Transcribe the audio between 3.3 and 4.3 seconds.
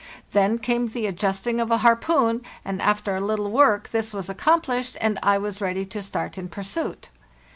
work this was